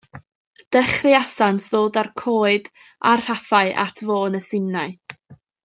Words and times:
Dechreuasant 0.75 1.65
ddod 1.73 1.99
a'r 2.03 2.09
coed 2.23 2.71
a'r 3.11 3.23
rhaffau 3.29 3.73
at 3.85 4.03
fôn 4.09 4.41
y 4.41 4.43
simnai. 4.51 4.89